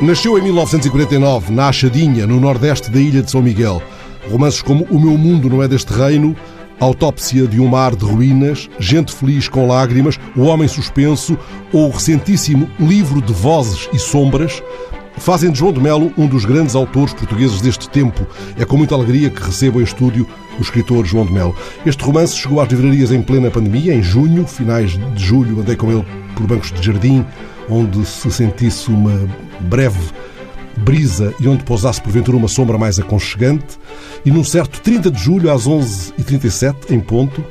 [0.00, 3.82] Nasceu em 1949, na Achadinha, no nordeste da ilha de São Miguel.
[4.30, 6.34] Romances como O Meu Mundo Não É Deste Reino,
[6.80, 11.38] Autópsia de um Mar de Ruínas, Gente Feliz com Lágrimas, O Homem Suspenso
[11.70, 14.62] ou o recentíssimo Livro de Vozes e Sombras
[15.18, 18.26] fazem de João de Melo um dos grandes autores portugueses deste tempo.
[18.58, 20.26] É com muita alegria que recebo em estúdio
[20.58, 21.54] o escritor João de Melo.
[21.84, 25.92] Este romance chegou às livrarias em plena pandemia, em junho, finais de julho, andei com
[25.92, 27.24] ele por bancos de jardim,
[27.70, 29.28] onde se sentisse uma
[29.60, 30.00] breve
[30.76, 33.78] brisa e onde pousasse porventura uma sombra mais aconchegante.
[34.24, 37.44] E num certo 30 de julho, às 11h37, em ponto,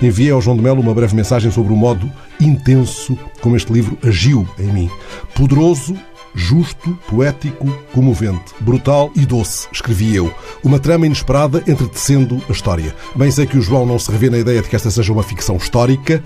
[0.00, 3.96] enviei ao João de Melo uma breve mensagem sobre o modo intenso como este livro
[4.02, 4.90] agiu em mim.
[5.34, 5.96] Poderoso,
[6.34, 10.32] justo, poético, comovente, brutal e doce, escrevi eu.
[10.62, 12.94] Uma trama inesperada entretecendo a história.
[13.14, 15.22] Bem sei que o João não se revê na ideia de que esta seja uma
[15.22, 16.22] ficção histórica,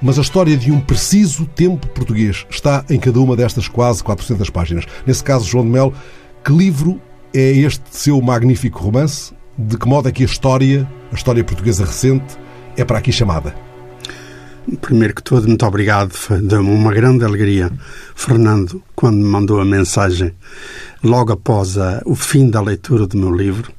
[0.00, 4.48] mas a história de um preciso tempo português está em cada uma destas quase 400
[4.50, 4.84] páginas.
[5.06, 5.94] Nesse caso, João de Melo,
[6.44, 7.00] que livro
[7.34, 9.32] é este seu magnífico romance?
[9.56, 12.36] De que modo é que a história, a história portuguesa recente,
[12.76, 13.54] é para aqui chamada?
[14.80, 16.12] Primeiro que tudo, muito obrigado.
[16.42, 17.70] Deu-me uma grande alegria,
[18.14, 20.32] Fernando, quando me mandou a mensagem
[21.02, 23.72] logo após a, o fim da leitura do meu livro.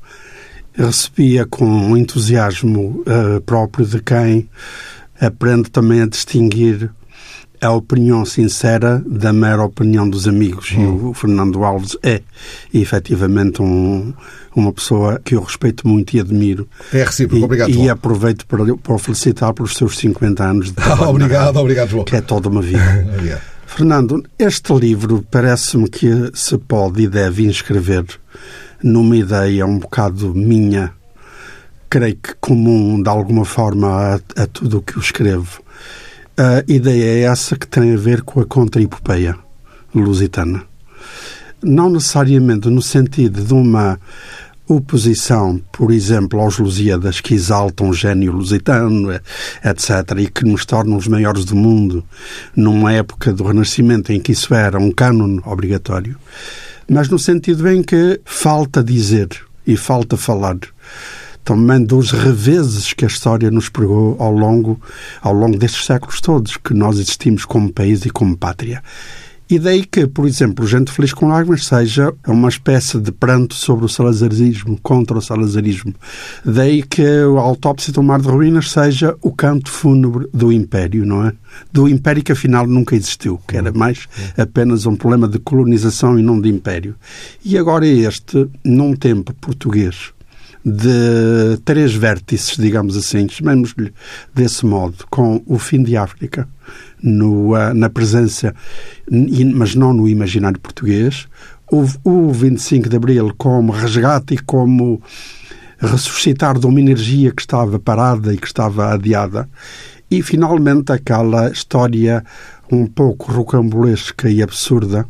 [0.74, 4.50] Recebia com um entusiasmo uh, próprio de quem
[5.20, 6.92] aprende também a distinguir
[7.62, 10.74] a opinião sincera da mera opinião dos amigos.
[10.78, 10.82] Hum.
[10.82, 12.22] E o Fernando Alves é,
[12.74, 14.14] efetivamente, um,
[14.56, 16.68] uma pessoa que eu respeito muito e admiro.
[16.94, 17.70] É recíproco, e, obrigado.
[17.72, 21.10] E aproveito para, para o felicitar pelos seus 50 anos de trabalho.
[21.10, 22.06] obrigado, obrigado, João.
[22.06, 22.80] Que é toda uma vida.
[23.68, 28.04] Fernando, este livro parece-me que se pode e deve inscrever
[28.84, 30.92] numa ideia um bocado minha,
[31.90, 35.62] creio que comum de alguma forma a, a tudo o que eu escrevo.
[36.38, 39.36] A ideia é essa que tem a ver com a contra-epopeia
[39.94, 40.64] lusitana.
[41.62, 44.00] Não necessariamente no sentido de uma
[44.70, 50.96] oposição, por exemplo, aos Lusíadas que exaltam o gênio lusitano, etc., e que nos tornam
[50.96, 52.06] os maiores do mundo
[52.56, 56.16] numa época do Renascimento em que isso era um cânone obrigatório,
[56.88, 59.28] mas no sentido em que falta dizer
[59.66, 60.58] e falta falar
[61.50, 64.80] também dos reveses que a história nos pregou ao longo,
[65.20, 68.84] ao longo destes séculos todos, que nós existimos como país e como pátria.
[69.50, 73.84] E daí que, por exemplo, Gente Feliz com Lágrimas seja uma espécie de pranto sobre
[73.84, 75.96] o salazarismo, contra o salazarismo.
[76.46, 81.26] Daí que a autópsia do Mar de Ruínas seja o canto fúnebre do Império, não
[81.26, 81.34] é?
[81.74, 86.22] Do Império que afinal nunca existiu, que era mais apenas um problema de colonização e
[86.22, 86.94] não de Império.
[87.44, 90.14] E agora este, num tempo português,
[90.64, 93.94] de três vértices, digamos assim, chamemos-lhe
[94.34, 96.48] desse modo, com o fim de África
[97.02, 98.54] no, uh, na presença,
[99.56, 101.28] mas não no imaginário português,
[101.72, 105.02] o 25 de Abril como resgate e como
[105.80, 109.48] ressuscitar de uma energia que estava parada e que estava adiada,
[110.12, 112.24] e finalmente aquela história
[112.72, 115.06] um pouco rocambolesca e absurda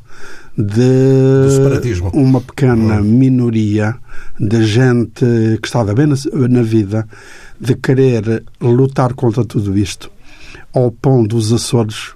[0.59, 3.03] de uma pequena hum.
[3.03, 3.95] minoria
[4.37, 5.25] de gente
[5.61, 6.15] que estava bem na,
[6.49, 7.07] na vida
[7.59, 10.11] de querer lutar contra tudo isto,
[10.73, 12.13] ao ponto dos Açores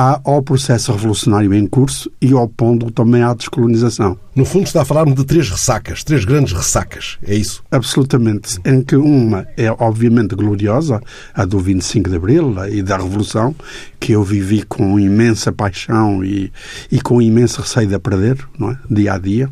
[0.00, 4.16] ao processo revolucionário em curso e opondo também à descolonização.
[4.32, 7.64] No fundo está a falar-me de três ressacas, três grandes ressacas, é isso?
[7.68, 8.60] Absolutamente.
[8.64, 11.02] Em que uma é obviamente gloriosa,
[11.34, 13.52] a do 25 de Abril e da Revolução,
[13.98, 16.52] que eu vivi com imensa paixão e,
[16.92, 18.78] e com imenso receio de perder, não é?
[18.88, 19.50] dia a dia.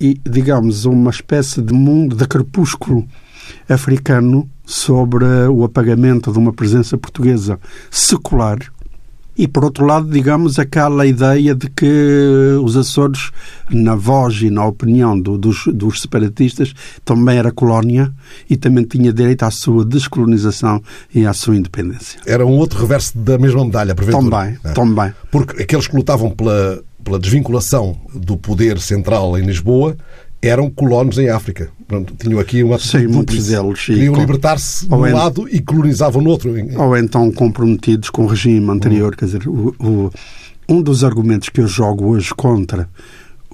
[0.00, 3.04] E, digamos, uma espécie de mundo de crepúsculo
[3.68, 7.58] africano sobre o apagamento de uma presença portuguesa
[7.90, 8.58] secular
[9.36, 13.30] e, por outro lado, digamos, aquela ideia de que os Açores,
[13.70, 18.12] na voz e na opinião do, dos, dos, separatistas, também era colónia
[18.48, 20.82] e também tinha direito à sua descolonização
[21.14, 22.20] e à sua independência.
[22.26, 24.22] Era um outro reverso da mesma medalha, porventura.
[24.22, 24.72] Também, é.
[24.72, 25.14] também.
[25.30, 29.96] Porque aqueles que lutavam pela, pela desvinculação do poder central em Lisboa
[30.42, 31.70] eram colonos em África.
[31.86, 33.84] Pronto, tinham aqui uma Sim, muitos deles.
[33.84, 36.52] Queriam libertar-se de um lado e colonizavam no outro.
[36.76, 39.12] Ou então comprometidos com o regime anterior.
[39.12, 39.16] Hum.
[39.16, 40.10] Quer dizer, o, o,
[40.68, 42.88] um dos argumentos que eu jogo hoje contra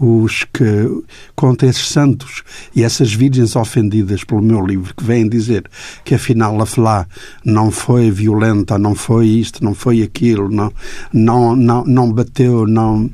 [0.00, 1.02] os que
[1.34, 2.42] contra esses santos
[2.74, 5.64] e essas virgens ofendidas pelo meu livro que vêm dizer
[6.04, 7.06] que afinal a Flá
[7.44, 10.72] não foi violenta, não foi isto, não foi aquilo, não
[11.12, 13.10] não não, não bateu, não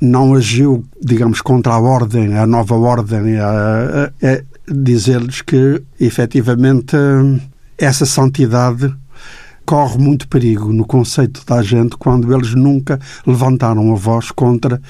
[0.00, 6.96] não agiu, digamos, contra a ordem, a nova ordem, a, a, a dizer-lhes que efetivamente
[7.78, 8.94] essa santidade
[9.64, 14.80] corre muito perigo no conceito da gente quando eles nunca levantaram a voz contra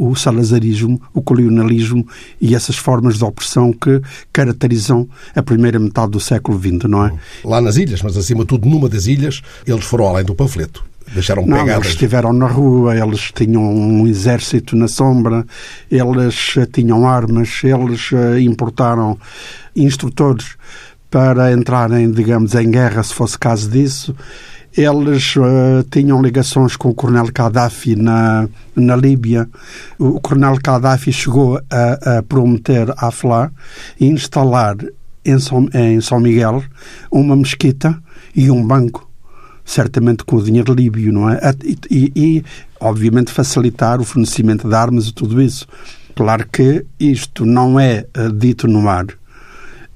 [0.00, 2.06] o salazarismo, o colonialismo
[2.40, 4.00] e essas formas de opressão que
[4.32, 5.06] caracterizam
[5.36, 7.12] a primeira metade do século XX, não é?
[7.44, 10.82] Lá nas ilhas, mas acima de tudo numa das ilhas, eles foram além do panfleto.
[11.12, 11.84] Deixaram não, pegadas.
[11.84, 15.44] eles estiveram na rua, eles tinham um exército na sombra,
[15.90, 19.18] eles eh, tinham armas, eles eh, importaram
[19.76, 20.56] instrutores
[21.10, 24.14] para entrarem, digamos, em guerra, se fosse caso disso.
[24.76, 29.48] Eles uh, tinham ligações com o Coronel Gaddafi na, na Líbia.
[29.98, 33.50] O Coronel Gaddafi chegou a, a prometer à FLA
[34.00, 34.76] instalar
[35.24, 36.62] em São, em São Miguel
[37.10, 38.00] uma mesquita
[38.34, 39.10] e um banco
[39.64, 41.38] certamente com o dinheiro líbio, não é?
[41.88, 42.44] E, e,
[42.80, 45.66] obviamente, facilitar o fornecimento de armas e tudo isso.
[46.16, 49.06] Claro que isto não é uh, dito no ar,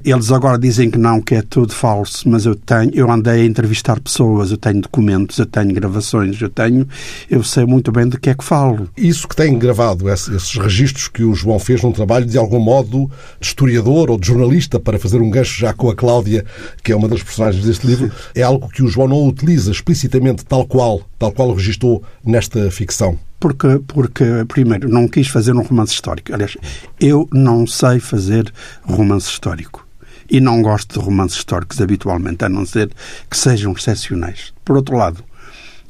[0.05, 3.45] eles agora dizem que não, que é tudo falso, mas eu tenho, eu andei a
[3.45, 6.87] entrevistar pessoas, eu tenho documentos, eu tenho gravações, eu tenho,
[7.31, 8.89] eu sei muito bem do que é que falo.
[8.97, 13.11] Isso que tem gravado, esses registros que o João fez num trabalho de algum modo
[13.41, 16.45] de historiador ou de jornalista, para fazer um gancho já com a Cláudia,
[16.83, 20.45] que é uma das personagens deste livro, é algo que o João não utiliza explicitamente
[20.45, 25.61] tal qual, tal qual o registou nesta ficção porque, porque, primeiro, não quis fazer um
[25.61, 26.33] romance histórico.
[26.33, 26.57] Aliás,
[26.99, 28.51] eu não sei fazer
[28.87, 29.84] romance histórico
[30.31, 32.91] e não gosto de romances históricos habitualmente, a não ser
[33.31, 34.53] que sejam excepcionais.
[34.65, 35.23] Por outro lado,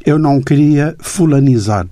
[0.04, 1.86] eu não queria fulanizar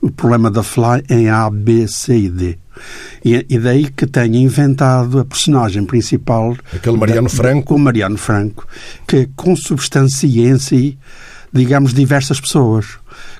[0.00, 2.58] o problema da Fly em A, B, C e D.
[3.24, 6.56] E, daí que tenha inventado a personagem principal.
[6.74, 7.74] Aquele Mariano da, Franco.
[7.74, 8.66] O Mariano Franco,
[9.06, 10.98] que consubstancia em si,
[11.52, 12.86] digamos, diversas pessoas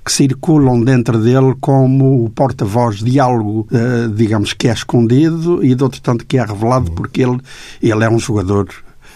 [0.04, 5.74] que circulam dentro dele como o porta-voz de algo, uh, digamos, que é escondido e
[5.74, 6.94] de outro tanto que é revelado uhum.
[6.94, 7.40] porque ele,
[7.82, 8.68] ele é um jogador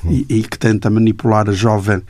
[0.03, 0.13] uhum.
[0.13, 2.03] e, e que tenta manipular a jovem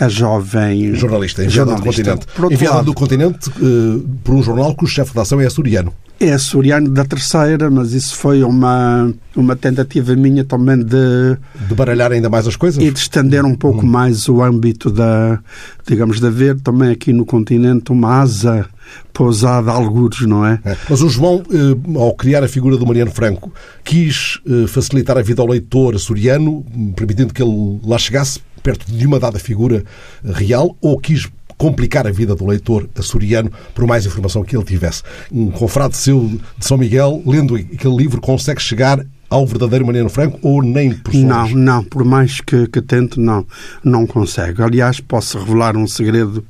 [0.00, 2.26] a jovem jornalista enviada do continente.
[2.50, 5.92] Enviada do continente uh, por um jornal cujo chefe de ação é açoriano
[6.24, 11.36] é açoriano da terceira, mas isso foi uma, uma tentativa minha também de...
[11.68, 12.82] De baralhar ainda mais as coisas?
[12.82, 13.88] E de estender um pouco hum.
[13.88, 15.38] mais o âmbito da,
[15.86, 18.66] digamos, de haver também aqui no continente uma asa
[19.12, 20.60] pousada a algures, não é?
[20.64, 20.76] é?
[20.88, 23.52] Mas o João, eh, ao criar a figura do Mariano Franco,
[23.84, 26.64] quis eh, facilitar a vida ao leitor açoriano,
[26.96, 29.84] permitindo que ele lá chegasse perto de uma dada figura
[30.24, 31.28] real, ou quis
[31.62, 35.04] complicar a vida do leitor açoriano por mais informação que ele tivesse.
[35.30, 36.28] Um confrade seu
[36.58, 41.14] de São Miguel, lendo aquele livro, consegue chegar ao verdadeiro Mariano Franco ou nem por
[41.14, 43.46] Não, não, por mais que, que tente, não,
[43.84, 44.60] não consegue.
[44.60, 46.44] Aliás, posso revelar um segredo,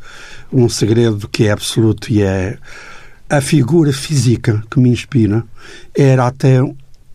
[0.51, 2.57] um segredo que é absoluto e é
[3.29, 5.45] a figura física que me inspira
[5.95, 6.59] era até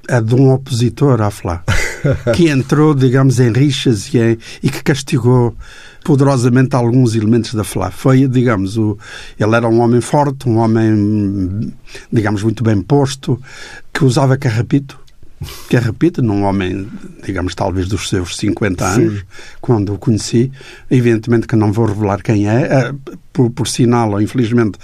[0.07, 1.63] a de um opositor à FLA,
[2.35, 5.55] que entrou, digamos, em rixas e, em, e que castigou
[6.03, 7.91] poderosamente alguns elementos da FLA.
[7.91, 8.97] Foi, digamos, o,
[9.37, 11.73] ele era um homem forte, um homem,
[12.11, 13.41] digamos, muito bem posto,
[13.93, 14.97] que usava carrapito.
[15.69, 16.87] Carrapito, num homem,
[17.23, 19.25] digamos, talvez dos seus 50 anos, Sim.
[19.61, 20.51] quando o conheci.
[20.89, 22.93] Evidentemente que não vou revelar quem é, eh,
[23.31, 24.79] por, por sinal, ou infelizmente,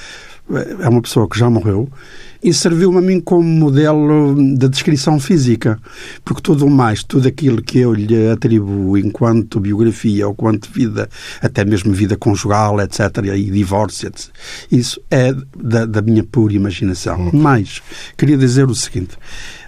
[0.81, 1.89] é uma pessoa que já morreu
[2.43, 5.79] e serviu-me a mim como modelo de descrição física,
[6.25, 11.09] porque tudo o mais, tudo aquilo que eu lhe atribuo enquanto biografia ou quanto vida,
[11.41, 12.99] até mesmo vida conjugal, etc.,
[13.33, 14.29] e divórcio, etc.,
[14.69, 17.29] isso é da, da minha pura imaginação.
[17.31, 17.81] Mas,
[18.17, 19.17] queria dizer o seguinte: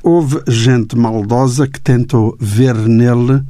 [0.04, 3.42] houve gente maldosa que tentou ver nele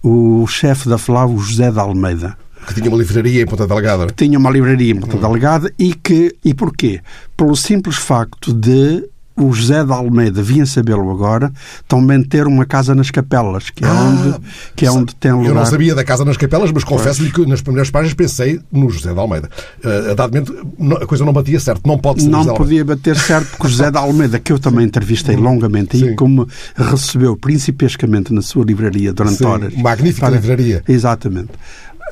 [0.00, 2.36] o chefe da FLAV, José de Almeida
[2.68, 4.06] que tinha uma livraria em Ponta Delgada.
[4.06, 5.20] Que tinha uma livraria em Ponta hum.
[5.20, 6.34] Delgada e que.
[6.44, 7.00] E porquê?
[7.36, 9.08] Pelo simples facto de
[9.38, 11.52] o José de Almeida, vinha sabê-lo agora,
[11.86, 14.34] também ter uma casa nas Capelas, que é, ah, onde,
[14.74, 15.48] que é onde tem lugar.
[15.48, 18.90] Eu não sabia da casa nas Capelas, mas confesso-lhe que nas primeiras páginas pensei no
[18.90, 19.48] José de Almeida.
[19.78, 23.68] Uh, momento, a coisa não batia certo, não pode ser Não podia bater certo, porque
[23.68, 26.10] o José de Almeida, que eu também entrevistei longamente, Sim.
[26.10, 29.74] e como recebeu principescamente na sua livraria durante Sim, horas.
[29.76, 30.34] Magnífica para...
[30.34, 30.82] livraria.
[30.88, 31.50] Exatamente.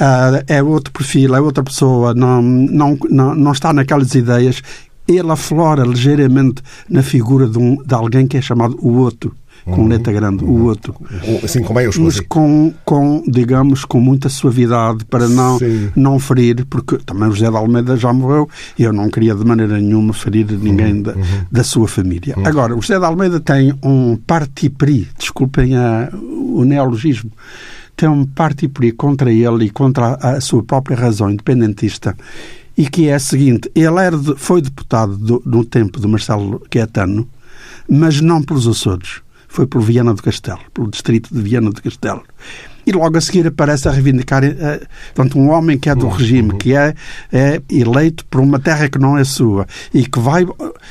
[0.00, 4.62] Uh, é outro perfil, é outra pessoa, não, não, não, não está naquelas ideias.
[5.08, 9.34] Ele aflora ligeiramente na figura de, um, de alguém que é chamado o outro
[9.66, 10.50] com uhum, letra grande, uhum.
[10.50, 10.94] o outro.
[11.42, 15.58] Assim como é eu Mas com, com, digamos, com muita suavidade para não,
[15.94, 18.48] não ferir, porque também o José de Almeida já morreu
[18.78, 21.24] e eu não queria de maneira nenhuma ferir ninguém uhum, da, uhum.
[21.50, 22.34] da sua família.
[22.36, 22.46] Uhum.
[22.46, 27.30] Agora, o José de Almeida tem um parti-pri, desculpem a, o neologismo,
[27.96, 32.16] tem um parti-pri contra ele e contra a sua própria razão independentista
[32.76, 37.26] e que é a seguinte, ele era foi deputado do, no tempo de Marcelo Quetano,
[37.88, 42.22] mas não pelos Açores, foi pelo Viana do Castelo, pelo distrito de Viana do Castelo.
[42.86, 46.12] e logo a seguir aparece a reivindicar, uh, portanto, um homem que é do uhum.
[46.12, 46.94] regime, que é,
[47.32, 50.46] é eleito por uma terra que não é sua e que vai,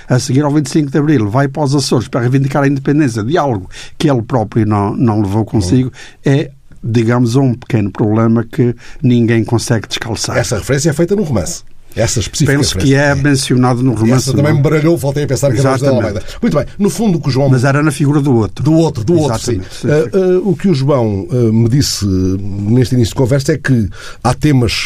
[0.09, 3.37] a seguir ao 25 de Abril, vai para os Açores para reivindicar a independência de
[3.37, 5.91] algo que ele próprio não, não levou consigo,
[6.25, 6.51] é
[6.85, 10.37] digamos, um pequeno problema que ninguém consegue descalçar.
[10.37, 11.63] Essa referência é feita no romance.
[11.95, 14.29] Essa específica Penso que é mencionado no romance.
[14.29, 16.21] Essa também me baralhou, voltei a pensar que era da Almeida.
[16.41, 17.49] Muito bem, no fundo o que o João...
[17.49, 18.63] Mas era na figura do outro.
[18.63, 19.63] Do outro, do Exatamente.
[19.63, 20.17] outro, sim.
[20.17, 23.89] Uh, uh, o que o João uh, me disse neste início de conversa é que
[24.23, 24.85] há temas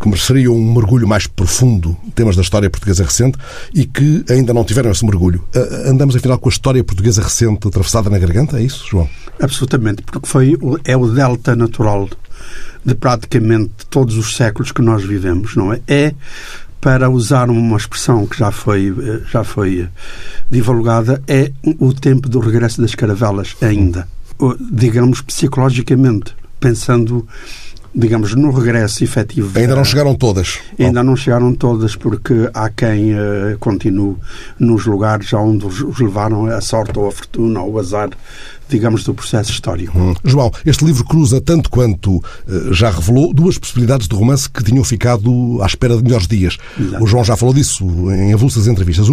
[0.00, 3.36] que mereceriam um mergulho mais profundo, temas da história portuguesa recente,
[3.74, 5.42] e que ainda não tiveram esse mergulho.
[5.86, 9.08] andamos, afinal, com a história portuguesa recente atravessada na garganta, é isso, João?
[9.40, 12.08] Absolutamente, porque foi, é o delta natural
[12.84, 15.80] de praticamente todos os séculos que nós vivemos, não é?
[15.86, 16.14] É
[16.80, 18.94] para usar uma expressão que já foi,
[19.30, 19.88] já foi
[20.48, 24.06] divulgada, é o tempo do regresso das caravelas ainda.
[24.70, 27.26] Digamos, psicologicamente, pensando
[27.94, 29.58] digamos, no regresso efetivo.
[29.58, 30.58] Ainda não chegaram todas.
[30.78, 34.16] Ainda não chegaram todas, porque há quem uh, continue
[34.58, 38.10] nos lugares onde os levaram a sorte ou a fortuna ou o azar
[38.68, 39.98] digamos, do processo histórico.
[39.98, 40.14] Hum.
[40.24, 42.22] João, este livro cruza, tanto quanto uh,
[42.72, 46.56] já revelou, duas possibilidades de romance que tinham ficado à espera de melhores dias.
[46.78, 47.02] Exato.
[47.02, 49.08] O João já falou disso em avulsas entrevistas.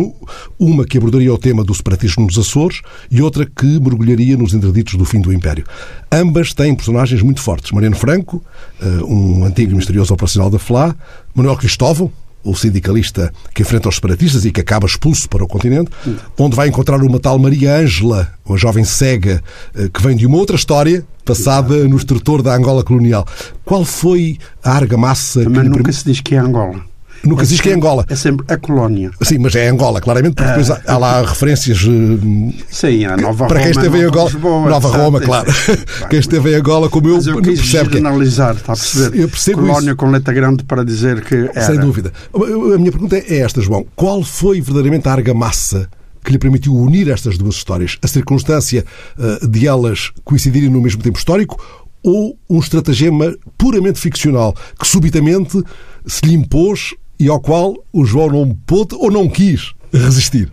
[0.60, 4.96] uma que abordaria o tema do separatismo nos Açores e outra que mergulharia nos interditos
[4.96, 5.66] do fim do Império.
[6.12, 7.72] Ambas têm personagens muito fortes.
[7.72, 8.44] Mariano Franco,
[8.82, 10.96] uh, um antigo e misterioso operacional da FLA,
[11.34, 12.12] Manuel Cristóvão,
[12.46, 15.90] o sindicalista que enfrenta os separatistas e que acaba expulso para o continente,
[16.38, 19.44] onde vai encontrar uma tal Maria Ângela, uma jovem cega
[19.76, 23.28] eh, que vem de uma outra história passada no estrutor da Angola colonial.
[23.66, 25.70] Qual foi a argamassa Também que...
[25.70, 26.95] nunca se diz que é Angola.
[27.26, 28.06] Nunca é se diz que é Angola.
[28.08, 29.12] É sempre a colónia.
[29.22, 31.80] Sim, mas é Angola, claramente, porque depois há, há lá referências.
[31.80, 34.30] Eh, Sim, a Nova Para quem esteve em Angola.
[34.30, 35.52] Lisboa, Nova Roma, claro.
[36.10, 39.20] quem esteve em Angola, como eu, mas eu quis percebe generalizar, está a perceber?
[39.20, 39.96] Eu percebo colónia isso.
[39.96, 41.66] com letra grande para dizer que era.
[41.66, 42.12] Sem dúvida.
[42.34, 43.86] A minha pergunta é esta, João.
[43.96, 45.90] Qual foi verdadeiramente a argamassa
[46.24, 47.98] que lhe permitiu unir estas duas histórias?
[48.02, 48.86] A circunstância
[49.18, 51.58] uh, de elas coincidirem no mesmo tempo histórico
[52.04, 55.60] ou um estratagema puramente ficcional que subitamente
[56.06, 60.50] se lhe impôs e ao qual o João não pôde ou não quis resistir.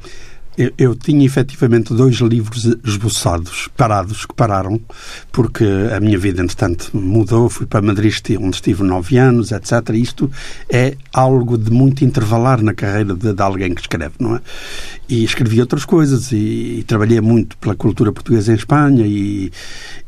[0.56, 4.78] Eu, eu, tinha efetivamente dois livros esboçados, parados, que pararam,
[5.32, 7.48] porque a minha vida, entretanto, mudou.
[7.48, 9.72] Fui para Madrid, onde estive nove anos, etc.
[9.94, 10.30] Isto
[10.68, 14.40] é algo de muito intervalar na carreira de, de alguém que escreve, não é?
[15.08, 19.50] E escrevi outras coisas e, e trabalhei muito pela cultura portuguesa em Espanha e,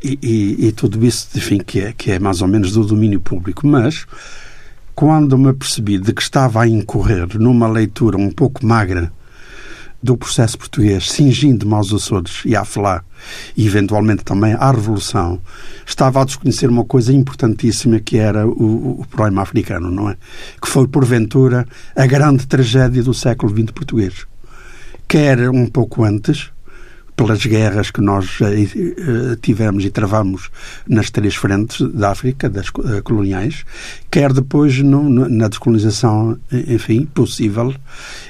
[0.03, 3.67] e, e tudo isso, enfim, que é, que é mais ou menos do domínio público.
[3.67, 4.05] Mas
[4.95, 9.13] quando me apercebi de que estava a incorrer numa leitura um pouco magra
[10.03, 13.03] do processo português, cingindo-me aos Açores e à Flá,
[13.57, 15.41] e eventualmente também à Revolução,
[15.87, 20.17] estava a desconhecer uma coisa importantíssima que era o, o problema africano, não é?
[20.61, 24.27] Que foi, porventura, a grande tragédia do século XX português.
[25.09, 26.51] Quer um pouco antes,
[27.17, 30.51] pelas guerras que nós eh, eh, tivemos e travamos
[30.89, 33.65] nas três frentes da África, das eh, coloniais,
[34.14, 37.75] quer depois no, na descolonização, enfim, possível,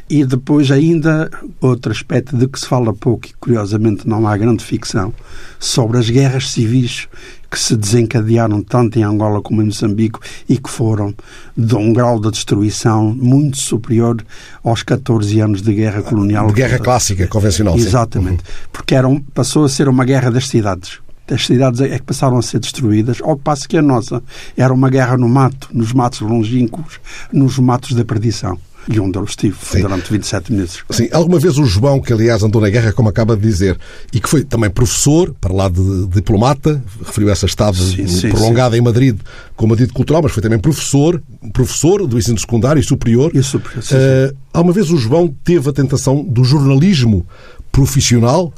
[0.08, 1.28] e depois ainda
[1.60, 5.12] outro aspecto de que se fala pouco e curiosamente não há grande ficção
[5.60, 7.06] sobre as guerras civis
[7.50, 11.14] que se desencadearam tanto em Angola como em Moçambique e que foram
[11.54, 14.24] de um grau de destruição muito superior
[14.64, 16.46] aos 14 anos de guerra colonial.
[16.46, 17.76] De guerra clássica, convencional.
[17.76, 18.42] Exatamente.
[18.42, 18.52] Sim.
[18.72, 22.42] Porque eram, passou a ser uma guerra das cidades as cidades é que passaram a
[22.42, 24.22] ser destruídas, ao passo que a nossa
[24.56, 27.00] era uma guerra no mato, nos matos longínquos,
[27.32, 29.80] nos matos da perdição e onde eu estive Sim.
[29.80, 30.78] durante 27 meses.
[30.90, 33.78] Sim, alguma vez o João, que aliás andou na guerra, como acaba de dizer,
[34.12, 38.80] e que foi também professor, para lá de diplomata, referiu essa sim, prolongada sim.
[38.80, 39.18] em Madrid
[39.56, 43.30] como adido cultural, mas foi também professor, professor do ensino secundário e superior.
[43.34, 47.26] E superior sim, uh, alguma vez o João teve a tentação do jornalismo
[47.72, 48.52] profissional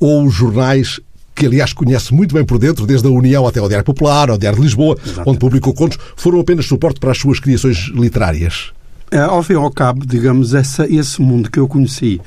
[0.00, 1.00] ou os jornais
[1.38, 4.36] que aliás conhece muito bem por dentro, desde a União até ao Diário Popular, ao
[4.36, 5.30] Diário de Lisboa, Exatamente.
[5.30, 8.72] onde publicou contos, foram apenas suporte para as suas criações literárias?
[9.10, 12.20] É, ao fim e ao cabo, digamos, essa, esse mundo que eu conheci,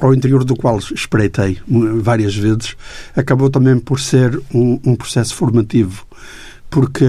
[0.00, 1.58] ao interior do qual espreitei
[2.00, 2.76] várias vezes,
[3.16, 6.06] acabou também por ser um, um processo formativo,
[6.70, 7.04] porque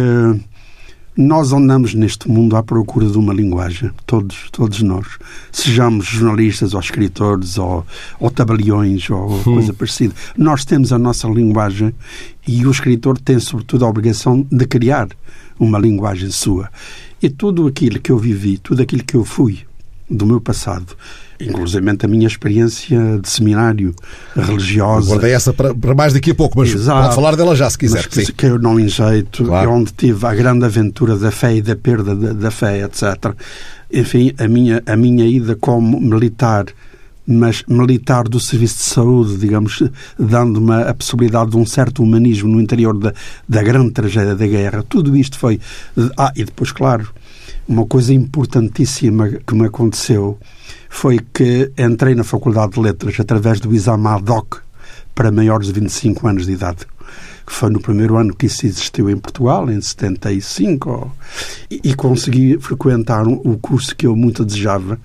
[1.16, 5.06] nós andamos neste mundo à procura de uma linguagem, todos, todos nós.
[5.52, 7.86] Sejamos jornalistas ou escritores ou,
[8.20, 9.44] ou tabeliões ou hum.
[9.44, 10.14] coisa parecida.
[10.38, 11.94] Nós temos a nossa linguagem
[12.48, 15.08] e o escritor tem, sobretudo, a obrigação de criar
[15.60, 16.70] uma linguagem sua.
[17.22, 19.60] E tudo aquilo que eu vivi, tudo aquilo que eu fui
[20.14, 20.96] do meu passado,
[21.40, 23.96] inclusive a minha experiência de seminário
[24.36, 25.10] religiosa.
[25.10, 27.02] Guardei essa para, para, mais daqui a pouco, mas Exato.
[27.02, 28.08] pode falar dela já se quiser.
[28.16, 29.72] Mas, que eu não enjeito, claro.
[29.72, 33.34] onde tive a grande aventura da fé e da perda da, da fé, etc.
[33.92, 36.66] Enfim, a minha, a minha ida como militar
[37.26, 39.82] mas militar do serviço de saúde, digamos,
[40.20, 43.14] dando-me a possibilidade de um certo humanismo no interior da,
[43.48, 44.84] da grande tragédia da guerra.
[44.84, 45.60] Tudo isto foi.
[46.18, 47.08] Ah, e depois, claro,
[47.68, 50.38] uma coisa importantíssima que me aconteceu
[50.90, 54.58] foi que entrei na Faculdade de Letras através do exame ad hoc
[55.16, 56.88] para maiores de 25 anos de idade
[57.46, 61.12] que foi no primeiro ano que isso existiu em Portugal, em 75,
[61.70, 65.00] e, e consegui frequentar o curso que eu muito desejava,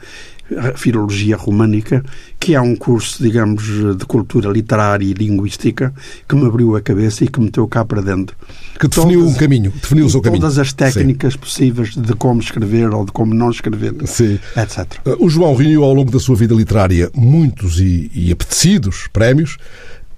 [0.77, 2.03] Filologia Românica,
[2.41, 3.65] que é um curso, digamos,
[3.97, 5.93] de cultura literária e linguística
[6.29, 8.37] que me abriu a cabeça e que me meteu cá para dentro.
[8.79, 10.41] Que definiu todas, um caminho, definiu o seu caminho.
[10.41, 11.39] Todas as técnicas Sim.
[11.41, 14.39] possíveis de como escrever ou de como não escrever, Sim.
[14.57, 14.87] etc.
[15.05, 19.57] Uh, o João reuniu ao longo da sua vida literária muitos e, e apetecidos prémios,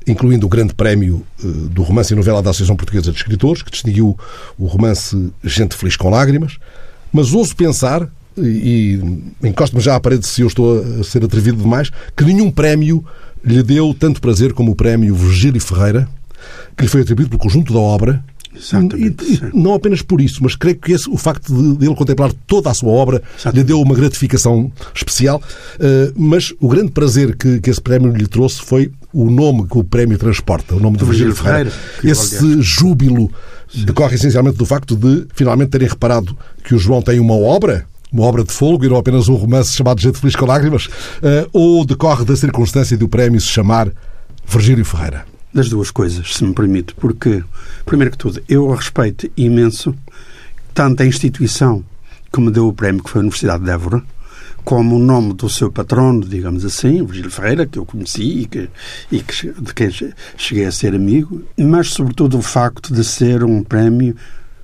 [0.07, 3.71] incluindo o Grande Prémio uh, do Romance e Novela da Associação Portuguesa de Escritores, que
[3.71, 4.17] distinguiu
[4.59, 6.59] o romance Gente Feliz com Lágrimas.
[7.13, 9.01] Mas ouso pensar e,
[9.43, 13.05] e encosto-me já à parede se eu estou a ser atrevido demais, que nenhum prémio
[13.45, 16.09] lhe deu tanto prazer como o prémio Virgílio Ferreira,
[16.77, 18.23] que lhe foi atribuído pelo conjunto da obra.
[18.55, 19.25] Exatamente.
[19.25, 21.95] E, e não apenas por isso, mas creio que esse, o facto de, de ele
[21.95, 23.57] contemplar toda a sua obra Exatamente.
[23.59, 25.41] lhe deu uma gratificação especial.
[25.77, 29.79] Uh, mas o grande prazer que, que esse prémio lhe trouxe foi o nome que
[29.79, 31.71] o prémio transporta, o nome de Virgílio Ferreira.
[31.71, 33.31] Ferreira esse júbilo
[33.73, 33.85] Sim.
[33.85, 38.25] decorre essencialmente do facto de finalmente terem reparado que o João tem uma obra uma
[38.25, 41.85] obra de folgo e não apenas um romance chamado Gente Feliz com Lágrimas, uh, ou
[41.85, 43.91] decorre da circunstância de o prémio se chamar
[44.47, 45.25] Virgílio Ferreira?
[45.53, 47.43] Das duas coisas, se me permite, porque,
[47.85, 49.95] primeiro que tudo, eu respeito imenso
[50.73, 51.85] tanto a instituição
[52.33, 54.03] que me deu o prémio, que foi a Universidade de Évora,
[54.65, 58.69] como o nome do seu patrono, digamos assim, Virgílio Ferreira, que eu conheci e, que,
[59.11, 59.91] e que, de quem
[60.37, 64.15] cheguei a ser amigo, mas sobretudo o facto de ser um prémio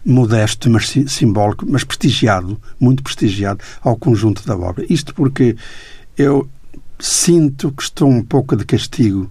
[0.07, 4.87] modesto, mas simbólico, mas prestigiado, muito prestigiado ao conjunto da obra.
[4.89, 5.57] Isto porque
[6.17, 6.49] eu
[6.99, 9.29] sinto que estou um pouco de castigo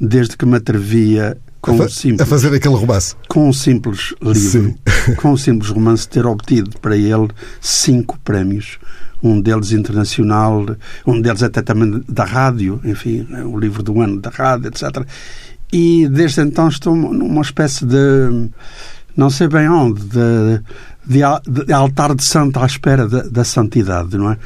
[0.00, 3.14] desde que me atrevia com a, simples, a fazer aquele romance.
[3.28, 4.76] Com um simples livro, Sim.
[5.20, 7.28] com um simples romance, ter obtido para ele
[7.60, 8.78] cinco prémios.
[9.22, 10.64] Um deles internacional,
[11.06, 15.04] um deles até também da rádio, enfim, o livro do ano da rádio, etc.
[15.72, 18.50] E desde então estou numa espécie de
[19.16, 20.60] não sei bem onde, de,
[21.06, 24.38] de, de altar de santo à espera da, da santidade, não é?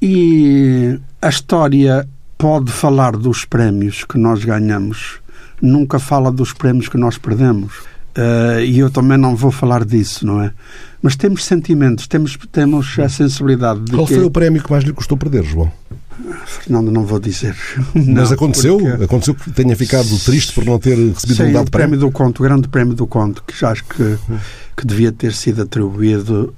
[0.00, 5.20] E a história pode falar dos prémios que nós ganhamos,
[5.60, 7.72] nunca fala dos prémios que nós perdemos.
[8.16, 10.50] Uh, e eu também não vou falar disso, não é?
[11.02, 14.14] Mas temos sentimentos, temos, temos a sensibilidade de Qual que...
[14.14, 15.70] foi o prémio que mais lhe custou perder, João?
[16.46, 17.54] Fernando, não vou dizer.
[17.94, 18.78] Mas não, aconteceu?
[18.78, 19.04] Porque...
[19.04, 22.10] Aconteceu que tenha ficado triste por não ter recebido Sim, um dado o prémio do
[22.10, 24.18] conto, o grande prémio do conto, que já acho que,
[24.76, 26.54] que devia ter sido atribuído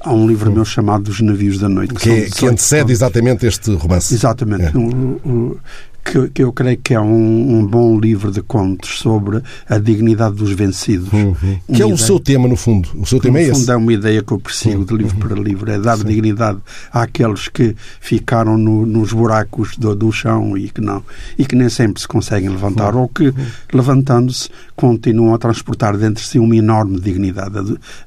[0.00, 1.94] a um livro meu chamado Os Navios da Noite.
[1.94, 2.92] Que, que, é- que antecede contos.
[2.92, 4.14] exatamente este romance.
[4.14, 4.64] Exatamente.
[4.64, 4.78] É.
[4.78, 4.80] O,
[5.24, 5.60] o,
[6.06, 10.36] que, que eu creio que é um, um, bom livro de contos sobre a dignidade
[10.36, 11.12] dos vencidos.
[11.12, 11.58] Uhum.
[11.74, 12.88] Que é o seu tema, no fundo.
[12.94, 13.70] O seu tema no é fundo esse.
[13.70, 15.20] é uma ideia que eu persigo de livro uhum.
[15.20, 15.70] para livro.
[15.70, 16.04] É dar Sim.
[16.04, 16.58] dignidade
[16.92, 21.02] àqueles que ficaram no, nos buracos do, do, chão e que não
[21.36, 23.02] e que nem sempre se conseguem levantar uhum.
[23.02, 23.34] ou que,
[23.72, 27.58] levantando-se, continuam a transportar dentro de si uma enorme dignidade,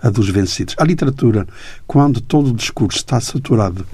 [0.02, 0.76] a, a dos vencidos.
[0.78, 1.46] A literatura,
[1.86, 3.86] quando todo o discurso está saturado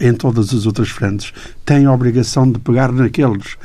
[0.00, 1.32] em todas as outras frentes,
[1.64, 3.56] tem a obrigação de pegar naqueles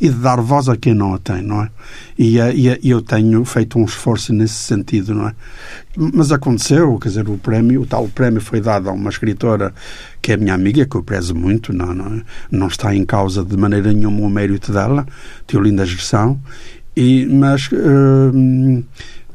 [0.00, 1.70] e de dar voz a quem não a tem, não é?
[2.18, 5.34] E, eh, e, e, eu tenho feito um esforço nesse sentido, não é?
[5.96, 9.72] Mas aconteceu, quer dizer, o prémio, o tal prémio foi dado a uma escritora
[10.20, 13.56] que é minha amiga, que eu prezo muito, não, não, não está em causa de
[13.56, 15.06] maneira nenhuma o mérito dela,
[15.46, 16.38] Teolinda Gerção,
[16.94, 18.84] e, mas uh,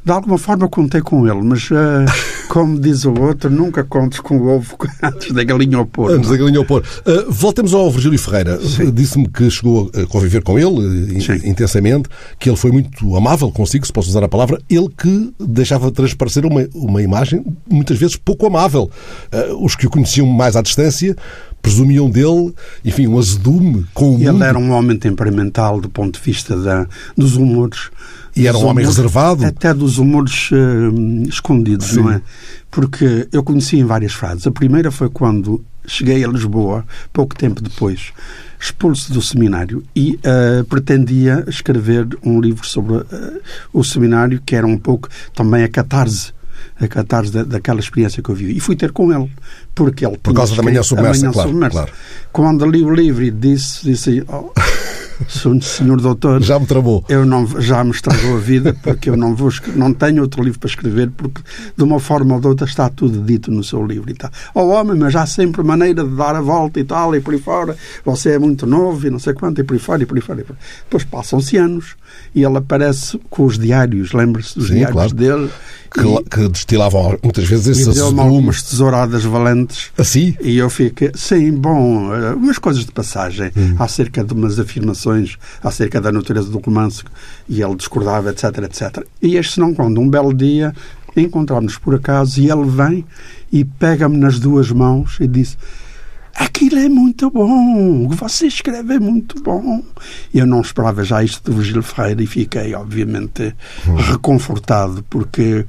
[0.04, 2.06] de alguma forma contei com ele, mas uh,
[2.50, 6.12] como diz o outro, nunca contes com o ovo antes da galinha ao pôr.
[6.12, 6.82] Antes da galinha ao pôr.
[6.82, 8.60] Uh, voltemos ao Virgílio Ferreira.
[8.94, 12.10] Disse-me que chegou a conviver com ele eh, intensamente,
[12.40, 16.46] que ele foi muito amável consigo, se posso usar a palavra, ele que deixava transparecer
[16.46, 18.90] uma, uma imagem muitas vezes pouco amável.
[19.32, 21.16] Uh, os que o conheciam mais à distância
[21.62, 24.44] presumiam dele, enfim, um azedume com o Ele mundo.
[24.44, 27.92] era um homem temperamental do ponto de vista da, dos humores
[28.36, 29.46] e era um homem humores, reservado?
[29.46, 32.02] Até dos humores uh, escondidos, Sim.
[32.02, 32.22] não é?
[32.70, 34.48] Porque eu conheci em várias frases.
[34.48, 38.14] A primeira foi quando cheguei a Lisboa, pouco tempo depois,
[38.60, 43.06] expulso do seminário e uh, pretendia escrever um livro sobre uh,
[43.74, 46.34] o seminário, que era um pouco também a catarse
[46.80, 48.58] a catarse da, daquela experiência que eu vivi.
[48.58, 49.32] E fui ter com ele,
[49.76, 51.78] porque ele Por causa da manhã submersa, claro, submersa.
[51.78, 51.92] claro.
[52.32, 54.52] Quando li o livro e disse, disse oh,
[55.28, 56.42] senhor doutor.
[56.42, 57.04] Já me travou.
[57.10, 60.60] Eu não, já me estragou a vida, porque eu não, vou, não tenho outro livro
[60.60, 61.42] para escrever, porque
[61.76, 64.32] de uma forma ou de outra está tudo dito no seu livro e tal.
[64.54, 67.40] Oh, homem, mas há sempre maneira de dar a volta e tal, e por aí
[67.40, 67.76] fora.
[68.06, 70.22] Você é muito novo e não sei quanto, e por aí fora, e por aí
[70.22, 70.42] fora.
[70.42, 70.82] E por aí fora.
[70.84, 71.96] Depois passam-se anos
[72.34, 75.14] e ele aparece com os diários, lembra-se dos Sim, diários claro.
[75.14, 75.50] dele.
[75.94, 78.20] Que, e, que, destilavam muitas vezes esses assuntos.
[78.20, 79.92] algumas tesouradas valentes.
[79.98, 80.36] Assim?
[80.40, 83.76] E eu fiquei, sim, bom, eh, umas coisas de passagem hum.
[83.78, 87.04] acerca de umas afirmações acerca da natureza do romance
[87.50, 89.06] e ele discordava, etc, etc.
[89.22, 90.74] E este não quando um belo dia
[91.16, 93.06] encontramos por acaso e ele vem
[93.52, 95.58] e pega-me nas duas mãos e diz
[96.36, 99.84] aquilo é muito bom, o que você escreve é muito bom.
[100.34, 103.56] Eu não esperava já isto do Virgílio Ferreira e fiquei, obviamente,
[103.88, 103.96] hum.
[103.96, 105.66] reconfortado, porque,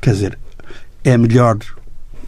[0.00, 0.38] quer dizer,
[1.02, 1.58] é melhor,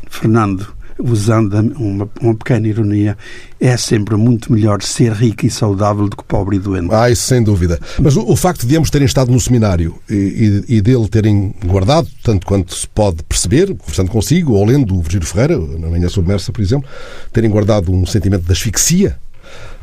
[0.08, 3.16] Fernando, usando uma, uma, pequena ironia,
[3.60, 6.92] é sempre muito melhor ser rico e saudável do que pobre e doente.
[6.92, 7.78] Ah, isso sem dúvida.
[8.00, 11.54] Mas o, o facto de ambos terem estado no seminário e, e, e, dele terem
[11.64, 16.08] guardado, tanto quanto se pode perceber, conversando consigo ou lendo o Virgílio Ferreira, na Manhã
[16.08, 16.88] Submersa, por exemplo,
[17.32, 19.18] terem guardado um sentimento de asfixia,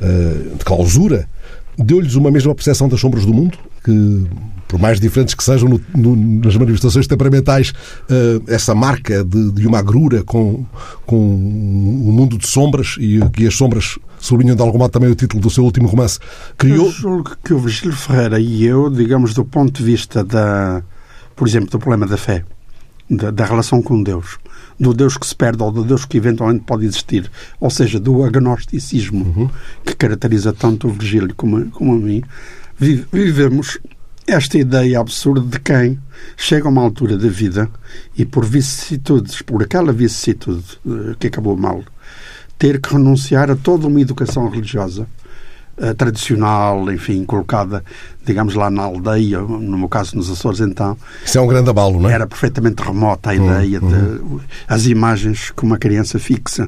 [0.02, 1.28] eh, de clausura,
[1.78, 4.28] deu-lhes uma mesma percepção das sombras do mundo, que
[4.68, 7.70] por mais diferentes que sejam no, no, nas manifestações temperamentais,
[8.10, 10.66] uh, essa marca de, de, uma agrura com,
[11.06, 15.16] com um mundo de sombras e que as sombras sublinham de algum modo também o
[15.16, 16.18] título do seu último romance,
[16.58, 16.88] criou...
[16.88, 20.82] Eu julgo que o Virgílio Ferreira e eu, digamos, do ponto de vista da,
[21.36, 22.44] por exemplo, do problema da fé,
[23.08, 24.40] da, da relação com Deus,
[24.80, 28.24] do Deus que se perde ou do Deus que eventualmente pode existir, ou seja, do
[28.24, 29.50] agnosticismo uhum.
[29.86, 32.24] que caracteriza tanto o Virgílio como, como a mim,
[32.78, 33.80] vivemos
[34.26, 36.00] esta ideia absurda de quem
[36.38, 37.70] chega a uma altura da vida
[38.18, 41.84] e por vicissitudes, por aquela vicissitude eh, que acabou mal,
[42.58, 45.08] ter que renunciar a toda uma educação religiosa
[45.78, 47.84] uh, tradicional, enfim, colocada
[48.26, 50.98] digamos, lá na aldeia, no meu caso nos Açores, então.
[51.26, 52.14] Isso é um grande abalo, não é?
[52.14, 54.38] Era perfeitamente remota a ideia uhum.
[54.38, 56.68] de as imagens que uma criança fixa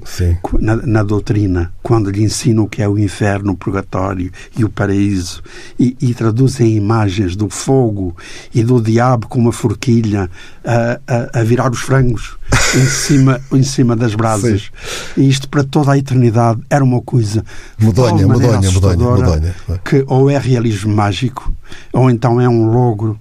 [0.60, 4.70] na, na, doutrina, quando lhe ensina o que é o inferno, o purgatório e o
[4.70, 5.42] paraíso,
[5.80, 8.16] e, e traduzem imagens do fogo
[8.54, 10.30] e do diabo com uma forquilha
[10.64, 12.38] a, a, a virar os frangos
[12.76, 14.72] em cima, em cima das brasas.
[15.16, 15.22] Sim.
[15.22, 17.44] E isto para toda a eternidade era uma coisa.
[17.80, 19.56] Medonha, medonha, medonha, medonha.
[19.84, 21.45] Que ou é realismo mágico
[21.94, 23.20] ou então é um logro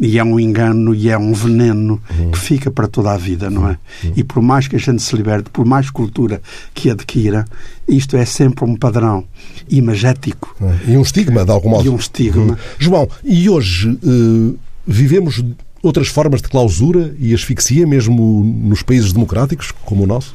[0.00, 2.30] e é um engano e é um veneno uhum.
[2.30, 3.76] que fica para toda a vida, não é?
[4.02, 4.12] Uhum.
[4.16, 6.40] E por mais que a gente se liberte, por mais cultura
[6.72, 7.44] que adquira,
[7.86, 9.24] isto é sempre um padrão
[9.68, 10.56] imagético.
[10.86, 11.84] E um estigma, de algum modo.
[11.84, 12.52] E um estigma.
[12.52, 12.56] Uhum.
[12.78, 15.44] João, e hoje uh, vivemos
[15.82, 20.34] outras formas de clausura e asfixia, mesmo nos países democráticos, como o nosso?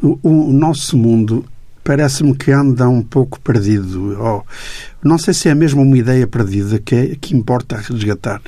[0.00, 1.44] O, o nosso mundo
[1.86, 4.18] parece-me que anda um pouco perdido.
[4.20, 4.42] Oh,
[5.04, 8.42] não sei se é mesmo uma ideia perdida que, é, que importa resgatar.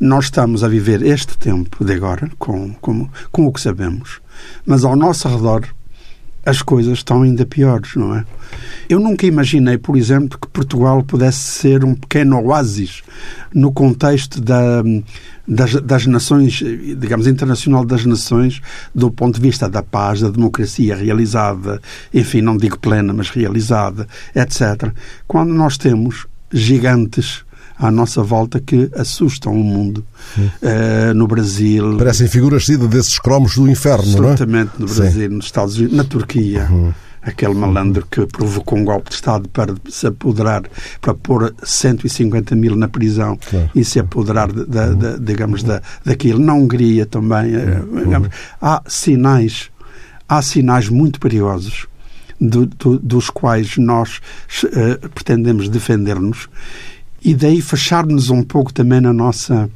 [0.00, 4.22] Nós estamos a viver este tempo de agora com, com, com o que sabemos,
[4.64, 5.68] mas ao nosso redor
[6.44, 8.24] as coisas estão ainda piores, não é?
[8.88, 13.02] Eu nunca imaginei, por exemplo, que Portugal pudesse ser um pequeno oásis
[13.54, 14.82] no contexto da,
[15.46, 16.62] das, das nações,
[16.98, 18.60] digamos, internacional das nações,
[18.94, 21.80] do ponto de vista da paz, da democracia realizada,
[22.12, 24.92] enfim, não digo plena, mas realizada, etc.
[25.26, 27.44] Quando nós temos gigantes
[27.78, 30.04] à nossa volta que assustam o mundo.
[30.38, 31.96] Uh, no Brasil.
[31.98, 34.32] Parecem figuras saídas desses cromos do inferno, não é?
[34.32, 35.34] Absolutamente, no Brasil, Sim.
[35.34, 36.68] nos Estados Unidos, na Turquia.
[36.70, 36.92] Uhum.
[37.22, 40.62] Aquele malandro que provocou um golpe de Estado para se apoderar,
[41.00, 43.70] para pôr 150 mil na prisão claro.
[43.74, 46.40] e se apoderar, de, de, de, digamos, da, daquilo.
[46.40, 47.54] Na Hungria também.
[47.54, 48.04] Eh, uhum.
[48.04, 48.28] Digamos,
[48.60, 49.70] há sinais,
[50.28, 51.86] há sinais muito perigosos
[52.40, 54.20] do, do, dos quais nós
[54.64, 56.48] uh, pretendemos defender-nos
[57.24, 59.70] e daí fechar-nos um pouco também na nossa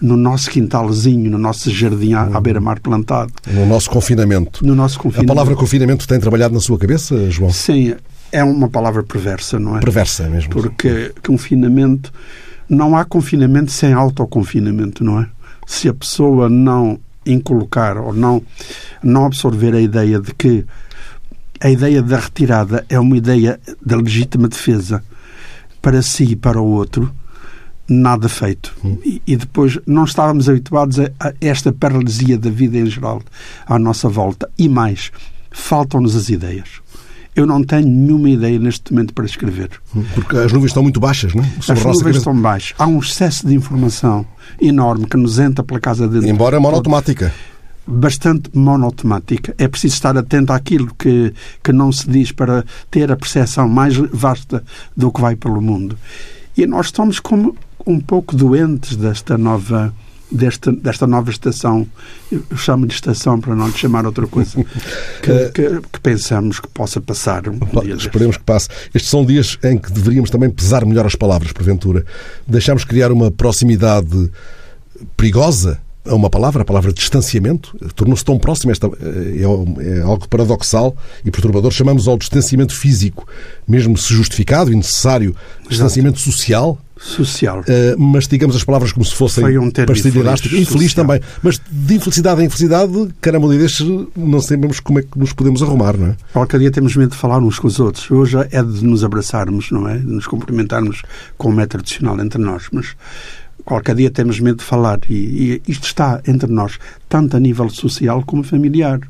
[0.00, 2.40] no nosso quintalzinho, no nosso jardim à, à uhum.
[2.40, 3.32] beira-mar plantado.
[3.46, 4.64] No nosso confinamento.
[4.64, 5.32] No nosso confinamento.
[5.32, 7.50] A palavra confinamento tem trabalhado na sua cabeça, João?
[7.50, 7.94] Sim,
[8.30, 9.80] é uma palavra perversa, não é?
[9.80, 10.50] Perversa mesmo.
[10.50, 12.12] Porque confinamento,
[12.68, 15.28] não há confinamento sem autoconfinamento, não é?
[15.66, 18.42] Se a pessoa não incolocar ou não,
[19.02, 20.64] não absorver a ideia de que
[21.60, 25.02] a ideia da retirada é uma ideia da legítima defesa
[25.80, 27.12] para si e para o outro,
[27.92, 28.74] nada feito.
[28.84, 28.98] Hum.
[29.04, 33.22] E, e, depois não estávamos habituados a, a, esta paralisia da vida em geral
[33.66, 34.50] à nossa volta.
[34.58, 35.12] E mais,
[35.50, 36.68] faltam-nos as ideias.
[37.34, 39.70] Eu não tenho nenhuma ideia neste momento para escrever.
[40.14, 41.50] Porque as nuvens estão muito baixas, não é?
[41.60, 42.74] Sobre as nuvens estão baixas.
[42.78, 44.26] Há um excesso de informação
[44.60, 46.28] enorme que nos entra pela casa de...
[46.28, 47.32] Embora monoautomática
[47.86, 49.54] bastante monotemática.
[49.58, 53.96] É preciso estar atento àquilo que, que não se diz para ter a percepção mais
[53.96, 54.62] vasta
[54.96, 55.98] do que vai pelo mundo.
[56.56, 59.92] E nós estamos como um pouco doentes desta nova
[60.32, 61.86] desta, desta nova estação,
[62.30, 64.64] eu chamo de estação para não lhe chamar outra coisa,
[65.22, 67.58] que, que, que pensamos que possa passar um
[67.96, 68.68] Esperemos que passe.
[68.94, 72.04] Estes são dias em que deveríamos também pesar melhor as palavras, porventura.
[72.46, 74.30] Deixamos criar uma proximidade
[75.16, 80.96] perigosa a uma palavra, a palavra distanciamento, tornou-se tão próximo, esta, é, é, algo paradoxal
[81.24, 83.26] e perturbador, chamamos ao distanciamento físico,
[83.66, 85.34] mesmo se justificado e necessário,
[85.68, 86.32] distanciamento Exato.
[86.32, 86.78] social.
[86.96, 87.60] Social.
[87.62, 90.56] Uh, mas digamos as palavras como se fossem Foi um pastilha elástica.
[90.56, 91.20] Infeliz também.
[91.42, 93.84] Mas de infelicidade em infelicidade, caramba, destes
[94.16, 96.16] não sabemos como é que nos podemos arrumar, não é?
[96.32, 98.08] Qualquer dia temos medo de falar uns com os outros.
[98.08, 99.98] Hoje é de nos abraçarmos, não é?
[99.98, 101.02] De nos cumprimentarmos
[101.36, 102.66] como é tradicional entre nós.
[102.70, 102.94] Mas
[103.64, 107.68] qualquer dia temos medo de falar e, e, isto está entre nós, tanto a nível
[107.68, 109.00] social como familiar.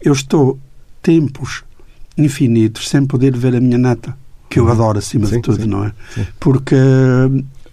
[0.00, 0.58] Eu estou
[1.02, 1.64] tempos
[2.16, 4.16] infinitos sem poder ver a minha neta,
[4.48, 4.72] que eu uhum.
[4.72, 5.92] adoro acima sim, de tudo, sim, não é?
[6.14, 6.26] Sim.
[6.38, 6.76] Porque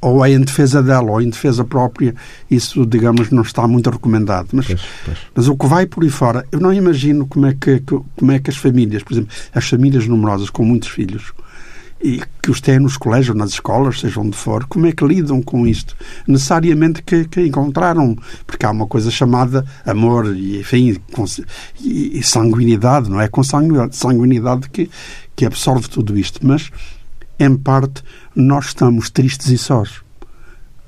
[0.01, 2.13] ou é em defesa dela ou em defesa própria,
[2.49, 4.49] isso, digamos, não está muito recomendado.
[4.51, 5.17] Mas, pois, pois.
[5.33, 8.37] mas o que vai por aí fora, eu não imagino como é que, como é
[8.37, 11.33] que as famílias, por exemplo, as famílias numerosas com muitos filhos,
[12.05, 15.41] e que os têm nos colégios, nas escolas, seja onde for, como é que lidam
[15.41, 15.97] com isto?
[16.27, 18.15] Necessariamente que, que encontraram,
[18.45, 21.01] porque há uma coisa chamada amor e, enfim,
[21.81, 23.27] e, e sanguinidade, não é?
[23.27, 24.87] Com sanguinidade que,
[25.35, 26.45] que absorve tudo isto.
[26.45, 26.69] Mas,
[27.39, 28.03] em parte,
[28.35, 30.03] nós estamos tristes e sós.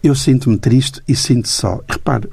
[0.04, 1.82] Eu sinto-me triste e sinto só.
[1.90, 2.30] Repare,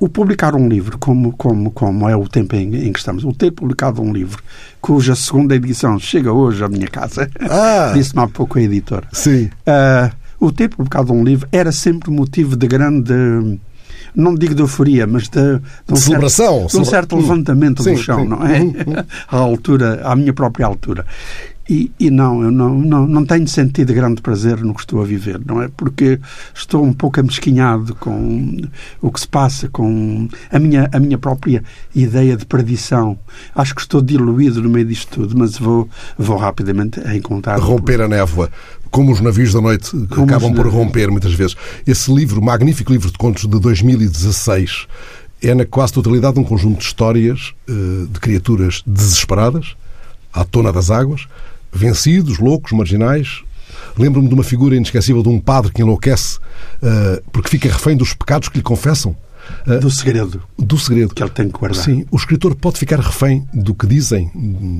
[0.00, 3.32] o publicar um livro, como, como, como é o tempo em, em, que estamos, o
[3.32, 4.42] ter publicado um livro
[4.80, 7.92] cuja segunda edição chega hoje à minha casa, ah.
[7.94, 9.06] disse-me há pouco a editora.
[9.12, 9.50] Sim.
[9.66, 13.14] Uh, o ter publicado um livro era sempre motivo de grande
[14.14, 17.94] não digo de euforia, mas de, de um celebração, certo, de um certo levantamento sim,
[17.94, 18.28] do chão, sim.
[18.28, 18.60] não é?
[18.60, 19.04] Uhum, uhum.
[19.28, 21.04] à altura, à minha própria altura.
[21.68, 25.04] E, e, não, eu não, não, não tenho sentido grande prazer no que estou a
[25.04, 25.68] viver, não é?
[25.74, 26.20] Porque
[26.54, 28.60] estou um pouco amesquinhado com
[29.00, 33.18] o que se passa, com a minha, a minha própria ideia de perdição.
[33.54, 37.58] Acho que estou diluído no meio disto tudo, mas vou, vou rapidamente encontrar.
[37.58, 38.50] Romper a névoa.
[38.90, 41.56] Como os navios da noite como acabam por romper muitas vezes.
[41.86, 44.86] Esse livro, magnífico livro de contos de 2016,
[45.42, 47.72] é na quase totalidade um conjunto de histórias eh,
[48.08, 49.74] de criaturas desesperadas,
[50.32, 51.26] à tona das águas,
[51.74, 53.42] vencidos, loucos, marginais.
[53.98, 58.14] Lembro-me de uma figura inesquecível de um padre que enlouquece uh, porque fica refém dos
[58.14, 59.16] pecados que lhe confessam.
[59.66, 60.42] Uh, do segredo.
[60.58, 61.14] Do segredo.
[61.14, 61.82] Que ele tem que guardar.
[61.82, 62.06] Sim.
[62.10, 64.30] O escritor pode ficar refém do que dizem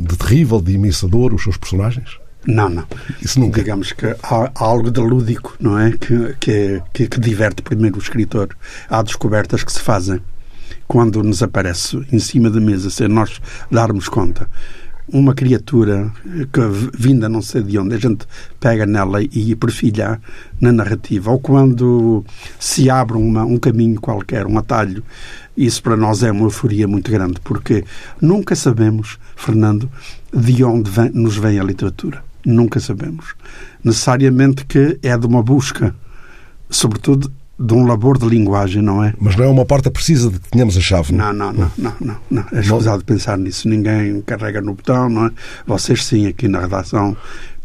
[0.06, 2.18] de terrível, de imensador, os seus personagens?
[2.46, 2.84] Não, não.
[3.22, 3.60] Isso nunca.
[3.60, 5.92] Digamos que há algo de lúdico, não é?
[5.92, 8.48] Que, que, que, que diverte primeiro o escritor.
[8.88, 10.20] Há descobertas que se fazem
[10.86, 14.48] quando nos aparece em cima da mesa, sem nós darmos conta
[15.08, 16.10] uma criatura
[16.52, 16.60] que
[16.96, 18.26] vinda não sei de onde, a gente
[18.58, 20.20] pega nela e perfilha
[20.60, 22.24] na narrativa, ou quando
[22.58, 25.02] se abre uma, um caminho qualquer, um atalho,
[25.56, 27.84] isso para nós é uma euforia muito grande, porque
[28.20, 29.90] nunca sabemos, Fernando,
[30.32, 32.24] de onde vem, nos vem a literatura.
[32.44, 33.34] Nunca sabemos.
[33.82, 35.94] Necessariamente que é de uma busca,
[36.68, 39.14] sobretudo de um labor de linguagem, não é?
[39.18, 41.12] Mas não é uma porta precisa de que tenhamos a chave.
[41.12, 42.16] Não, não, não, não, não.
[42.30, 42.44] não.
[42.52, 43.68] É escusado pensar nisso.
[43.68, 45.30] Ninguém carrega no botão, não é?
[45.66, 47.16] Vocês sim, aqui na redação,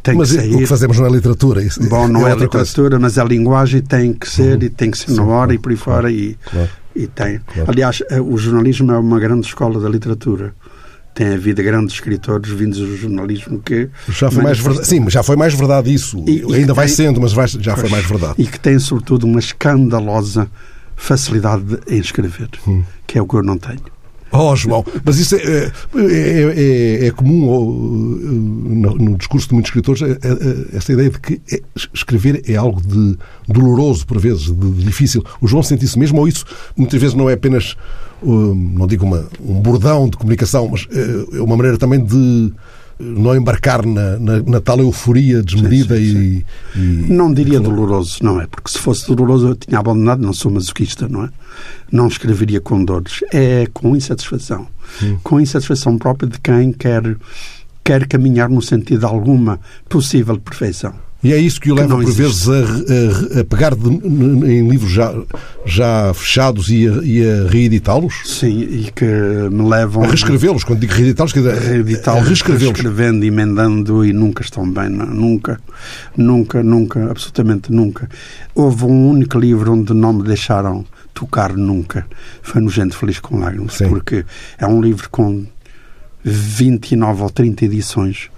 [0.03, 0.55] tem mas que sair.
[0.55, 1.63] o que fazemos não é literatura.
[1.63, 2.99] Isso Bom, não é, é literatura, coisa.
[2.99, 4.63] mas a linguagem tem que ser uhum.
[4.63, 6.11] e tem que ser na hora e por aí claro, fora.
[6.11, 6.69] E, claro.
[6.95, 7.39] e tem.
[7.39, 7.71] Claro.
[7.71, 10.53] Aliás, eh, o jornalismo é uma grande escola da literatura
[11.19, 13.89] tem havido grandes escritores vindos do jornalismo que.
[14.07, 14.87] Já foi mais verdade.
[14.87, 16.23] Sim, já foi mais verdade isso.
[16.25, 18.35] E, Ainda vai tem, sendo, mas vai, já foi mais verdade.
[18.37, 20.49] E que tem, sobretudo, uma escandalosa
[20.95, 22.83] facilidade em escrever, hum.
[23.05, 23.81] que é o que eu não tenho.
[24.31, 25.71] Oh, João, mas isso é, é,
[27.03, 31.41] é, é comum no, no, discurso de muitos escritores é, é, essa ideia de que
[31.51, 31.61] é,
[31.93, 35.25] escrever é algo de doloroso, por vezes, de, de difícil.
[35.41, 36.45] O João sente isso mesmo ou isso
[36.77, 37.75] muitas vezes não é apenas,
[38.23, 42.53] não digo uma, um bordão de comunicação, mas é uma maneira também de
[42.99, 46.45] não embarcar na, na, na tal euforia desmedida sim, sim, sim.
[46.75, 48.47] E, e, Não diria doloroso, não é?
[48.47, 51.29] Porque se fosse doloroso eu tinha abandonado, não sou masoquista, não é?
[51.89, 53.21] Não escreveria com dores.
[53.31, 54.67] É com insatisfação.
[55.23, 57.15] Com insatisfação própria de quem quer,
[57.83, 60.93] quer caminhar no sentido de alguma possível perfeição.
[61.21, 64.91] E é isso que o leva, por vezes, a, a, a pegar de, em livros
[64.91, 65.13] já,
[65.65, 68.21] já fechados e a, e a reeditá-los?
[68.23, 70.03] Sim, e que me levam...
[70.03, 72.79] A reescrevê-los, quando digo reeditá-los, quer dizer, reeditá-los, reescrevê-los.
[72.79, 75.59] Reescrevendo, emendando e nunca estão bem, não, nunca,
[76.15, 78.09] nunca, nunca, absolutamente nunca.
[78.55, 82.07] Houve um único livro onde não me deixaram tocar nunca.
[82.41, 83.89] Foi no Gente Feliz com Lágrimas, Sim.
[83.89, 84.23] porque
[84.57, 85.45] é um livro com
[86.23, 88.29] 29 ou 30 edições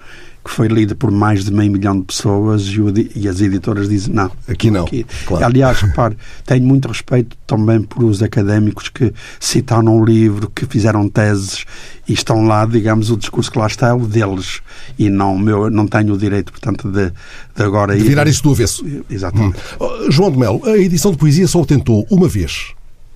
[0.43, 3.87] que foi lido por mais de meio milhão de pessoas e, o, e as editoras
[3.87, 4.31] dizem não.
[4.47, 4.85] Aqui não.
[4.85, 5.05] Aqui.
[5.25, 5.45] Claro.
[5.45, 11.07] Aliás, repare, tenho muito respeito também por os académicos que citaram o livro, que fizeram
[11.07, 11.65] teses
[12.07, 14.61] e estão lá, digamos, o discurso que lá está é o deles
[14.97, 17.11] e não meu, não tenho o direito, portanto, de,
[17.55, 17.95] de agora...
[17.95, 18.83] De virar isso do avesso.
[19.09, 19.57] Exatamente.
[19.79, 20.11] Hum.
[20.11, 22.73] João de Melo, a edição de poesia só o tentou uma vez.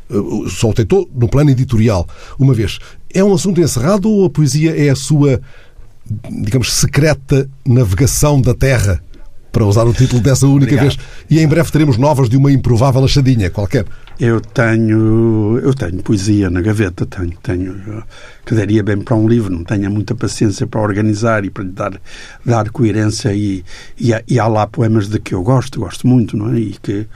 [0.10, 2.08] Uh, só o tentou no plano editorial
[2.38, 2.78] uma vez.
[3.12, 5.42] É um assunto encerrado ou a poesia é a sua
[6.30, 9.02] digamos, secreta navegação da Terra,
[9.56, 10.98] para usar o título dessa única Obrigado.
[10.98, 11.00] vez.
[11.30, 13.86] E em breve teremos novas de uma improvável achadinha qualquer.
[14.20, 18.04] Eu tenho, eu tenho poesia na gaveta, tenho, tenho,
[18.46, 21.72] que daria bem para um livro, não tenho muita paciência para organizar e para lhe
[21.72, 22.02] dar,
[22.46, 23.64] dar coerência e,
[23.98, 26.60] e, e há lá poemas de que eu gosto, gosto muito, não é?
[26.60, 27.08] E que,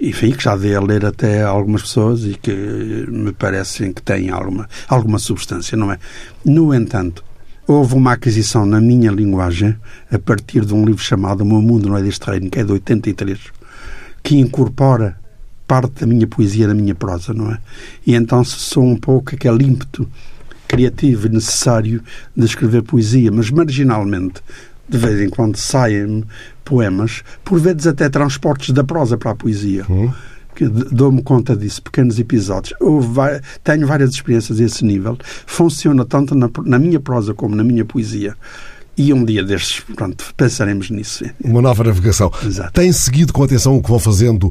[0.00, 4.02] enfim, que já dei a ler até a algumas pessoas e que me parecem que
[4.02, 6.00] têm alguma, alguma substância, não é?
[6.44, 7.24] No entanto,
[7.66, 9.76] houve uma aquisição na minha linguagem
[10.10, 12.64] a partir de um livro chamado O Meu Mundo Não é Deste Reino, que é
[12.64, 13.38] de 83,
[14.22, 15.18] que incorpora
[15.66, 17.58] parte da minha poesia na minha prosa, não é?
[18.06, 20.08] E então sou um pouco aquele ímpeto
[20.68, 22.02] criativo e necessário
[22.36, 24.40] de escrever poesia, mas marginalmente.
[24.88, 26.22] De vez em quando saem
[26.64, 29.84] poemas, por vezes até transportes da prosa para a poesia.
[29.90, 30.12] Hum
[30.64, 32.74] dou-me conta disso, pequenos episódios.
[32.80, 33.02] Eu
[33.62, 35.18] tenho várias experiências a esse nível.
[35.46, 38.34] Funciona tanto na, na minha prosa como na minha poesia.
[38.96, 41.24] E um dia destes, pronto, pensaremos nisso.
[41.44, 42.32] Uma nova navegação.
[42.42, 42.72] Exato.
[42.72, 44.50] Tem seguido com atenção o que vão fazendo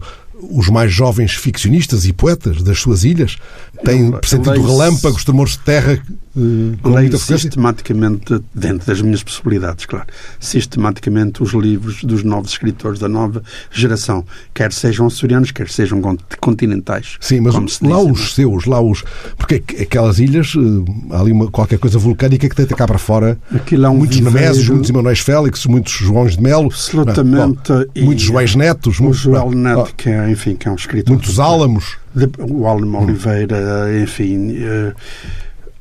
[0.52, 3.38] os mais jovens ficcionistas e poetas das suas ilhas?
[3.84, 6.02] Tem sentido relâmpagos, tremores de terra
[6.38, 10.06] Uh, leio sistematicamente, dentro das minhas possibilidades, claro,
[10.38, 16.02] sistematicamente os livros dos novos escritores da nova geração, quer sejam açorianos, quer sejam
[16.42, 17.16] continentais.
[17.22, 18.16] Sim, mas lá diz, os não?
[18.16, 19.06] seus, lá os.
[19.38, 23.40] Porque aquelas ilhas, uh, há ali uma, qualquer coisa vulcânica que deita cá para fora
[23.54, 26.66] Aquilo é um muitos Nemésios, muitos Emanuéis Félix, muitos Joões de Melo.
[26.66, 27.70] Absolutamente.
[27.72, 29.00] Não, bom, muitos Joéis Netos.
[29.00, 31.14] O Joel Neto, que é, enfim, que é um escritor.
[31.14, 31.98] Muitos Álamos.
[32.16, 34.54] De, o Álamo Oliveira, enfim.
[34.54, 34.96] Uh,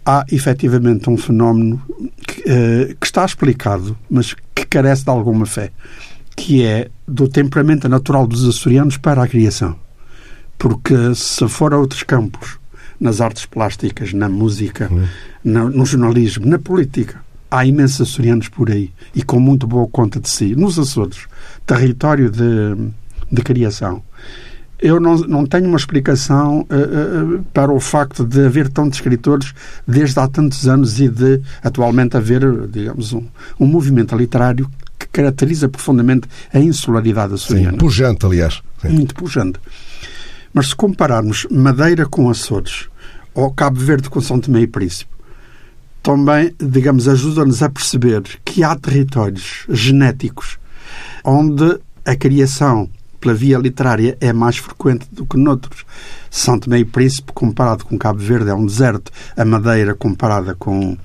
[0.04, 1.80] há efetivamente um fenómeno
[2.26, 5.70] que, uh, que, está explicado, mas que carece de alguma fé,
[6.36, 9.76] que é do temperamento natural dos açorianos para a criação.
[10.58, 12.58] Porque se for a outros campos,
[13.00, 15.06] nas artes plásticas, na música, uhum.
[15.44, 17.20] na, no jornalismo, na política,
[17.50, 20.54] há imensos açorianos por aí e com muito boa conta de si.
[20.56, 21.26] Nos Açores,
[21.66, 22.90] território de,
[23.30, 24.02] de criação
[24.80, 29.54] eu não, não tenho uma explicação uh, uh, para o facto de haver tantos escritores
[29.86, 33.24] desde há tantos anos e de atualmente haver, digamos, um,
[33.58, 37.72] um movimento literário que caracteriza profundamente a insularidade açoriana.
[37.72, 38.62] Sim, pujante, aliás.
[38.80, 38.88] Sim.
[38.90, 39.58] Muito pujante.
[40.52, 42.88] Mas se compararmos Madeira com Açores
[43.34, 45.10] ou Cabo Verde com São Tomé e Príncipe,
[46.02, 50.58] também, digamos, ajuda-nos a perceber que há territórios genéticos
[51.24, 52.88] onde a criação
[53.24, 55.84] pela via literária é mais frequente do que noutros.
[56.30, 59.10] São Tomé e Príncipe, comparado com Cabo Verde, é um deserto.
[59.34, 60.96] A Madeira, comparada com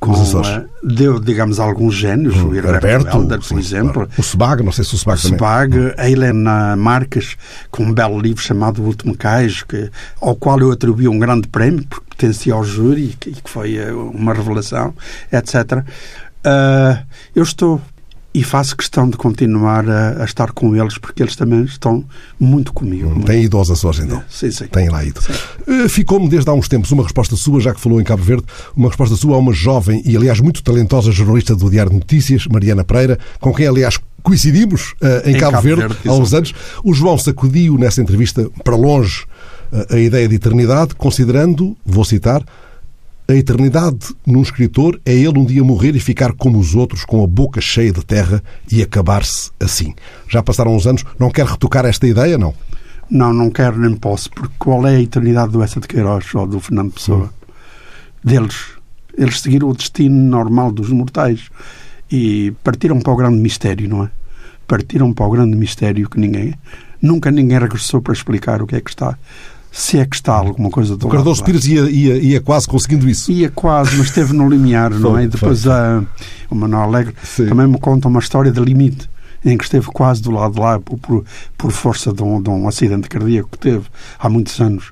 [0.00, 3.92] com, uh, deu, digamos, alguns génios, hum, o Herberto Helder, por exemplo.
[3.94, 4.10] Claro.
[4.16, 5.36] O Sebag, não sei se o Sebag, também.
[5.36, 7.36] Sebag, a Helena Marques,
[7.68, 11.48] com um belo livro chamado O Último Cais, que, ao qual eu atribuí um grande
[11.48, 14.94] prémio, porque pertencia ao júri, e que, foi uh, uma revelação,
[15.32, 15.82] etc.
[16.46, 17.80] Uh, eu estou
[18.32, 22.04] e faço questão de continuar a, a, estar com eles porque eles também estão
[22.38, 23.08] muito comigo.
[23.08, 24.18] Hum, tem ido aos Açores, então?
[24.18, 24.66] É, sim, sim.
[24.66, 25.20] Tem lá ido.
[25.66, 28.44] Uh, Ficou-me desde há uns tempos uma resposta sua, já que falou em Cabo Verde,
[28.76, 32.46] uma resposta sua a uma jovem e, aliás, muito talentosa jornalista do Diário de Notícias,
[32.46, 36.34] Mariana Pereira, com quem, aliás, coincidimos uh, em, em, Cabo, Cabo Verde, Verde há uns
[36.34, 36.54] anos.
[36.84, 39.24] O João sacudiu nessa entrevista para longe
[39.72, 42.44] uh, a ideia de eternidade, considerando, vou citar,
[43.30, 47.22] a eternidade num escritor é ele um dia morrer e ficar como os outros, com
[47.22, 49.94] a boca cheia de terra e acabar-se assim.
[50.26, 52.54] Já passaram uns anos, não quer retocar esta ideia, não?
[53.10, 56.46] Não, não quero nem posso, porque qual é a eternidade do Essa de Queiroz ou
[56.46, 57.24] do Fernando Pessoa?
[57.24, 57.52] Hum.
[58.24, 58.56] Deles.
[59.16, 61.50] Eles seguiram o destino normal dos mortais
[62.10, 64.10] e partiram para o grande mistério, não é?
[64.66, 66.54] Partiram para o grande mistério que ninguém.
[67.02, 69.18] Nunca ninguém regressou para explicar o que é que está
[69.70, 73.08] se é que está alguma coisa do O Cardoso Pires ia, ia, ia quase conseguindo
[73.08, 73.30] isso.
[73.30, 75.24] Ia quase, mas esteve no limiar, não é?
[75.24, 76.02] E depois a,
[76.50, 77.46] o Manuel Alegre Sim.
[77.46, 79.08] também me conta uma história de limite.
[79.44, 81.24] em que esteve quase do lado de lá por,
[81.56, 83.84] por força de um, de um acidente cardíaco que teve
[84.18, 84.90] há muitos anos.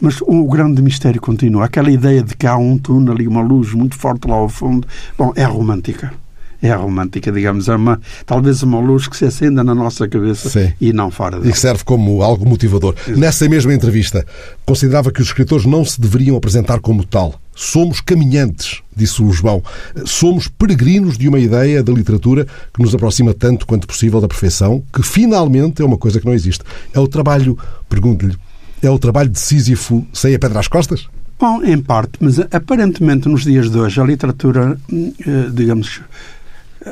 [0.00, 1.64] Mas o grande mistério continua.
[1.64, 4.86] Aquela ideia de que há um túnel e uma luz muito forte lá ao fundo,
[5.16, 6.12] bom, é romântica
[6.60, 10.72] é romântica, digamos, é uma, talvez uma luz que se acenda na nossa cabeça Sim.
[10.80, 11.48] e não fora dela.
[11.48, 12.94] E que serve como algo motivador.
[13.06, 13.18] Exato.
[13.18, 14.26] Nessa mesma entrevista,
[14.66, 17.40] considerava que os escritores não se deveriam apresentar como tal.
[17.54, 19.62] Somos caminhantes, disse o João.
[20.04, 24.82] Somos peregrinos de uma ideia da literatura que nos aproxima tanto quanto possível da perfeição,
[24.92, 26.64] que finalmente é uma coisa que não existe.
[26.92, 28.36] É o trabalho, pergunto-lhe,
[28.82, 31.08] é o trabalho de Sísifo sem a pedra às costas?
[31.38, 36.00] Bom, em parte, mas aparentemente nos dias de hoje a literatura, eh, digamos,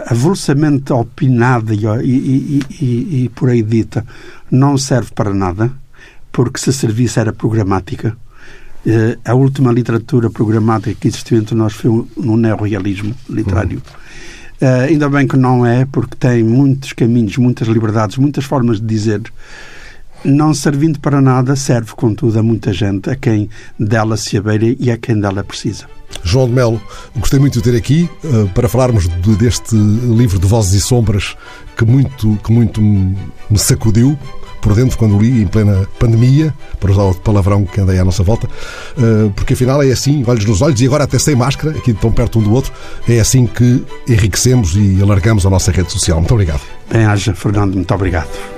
[0.07, 4.05] avulsamente opinada e, e, e, e, por aí dita
[4.51, 5.71] não serve para nada,
[6.33, 8.17] porque se servisse era programática.
[8.87, 13.79] Eh, a última literatura programática que existiu entre nós foi no neorrealismo literário.
[13.79, 14.07] Uhum.
[14.69, 18.87] Uh, ainda bem que não é, porque tem muitos caminhos, muitas liberdades, muitas formas de
[18.87, 19.21] dizer.
[20.27, 23.49] Não servindo para nada, serve, contudo, a muita gente, a quem
[23.79, 25.87] dela se abeira e a quem dela precisa.
[26.25, 26.83] João de Melo,
[27.17, 31.37] gostei muito de ter aqui uh, para falarmos de, deste livro de Vozes e Sombras
[31.77, 34.19] que muito, que muito me sacudiu
[34.61, 38.05] por dentro quando li em plena pandemia, para usar o palavrão que anda aí à
[38.05, 41.71] nossa volta, uh, porque afinal é assim, olhos nos olhos e agora até sem máscara,
[41.79, 42.73] aqui tão perto um do outro,
[43.09, 46.19] é assim que enriquecemos e alargamos a nossa rede social.
[46.19, 46.63] Muito obrigado.
[46.91, 48.56] Bem, haja, Fernando, muito obrigado.